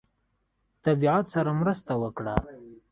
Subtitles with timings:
[0.85, 2.35] طبیعت سره مرسته وکړه.